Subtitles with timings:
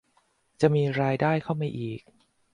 [0.61, 2.01] จะมีรายได้เข้ามาอีก